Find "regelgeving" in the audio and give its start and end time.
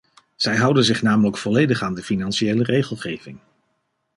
2.63-3.39